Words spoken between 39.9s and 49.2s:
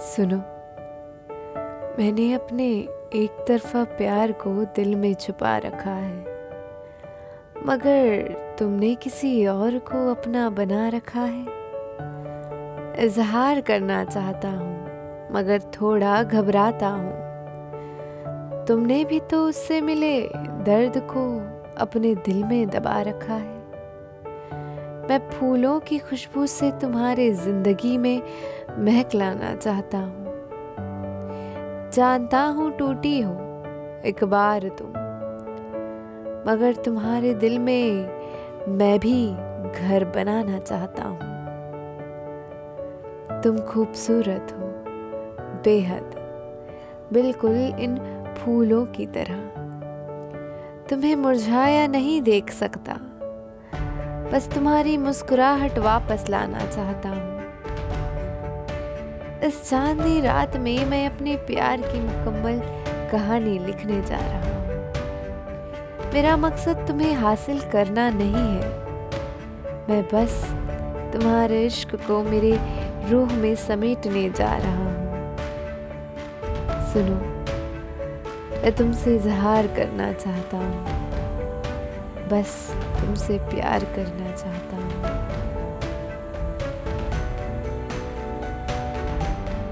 बनाना चाहता हूँ। तुम खूबसूरत हो, बेहद, बिल्कुल इन फूलों की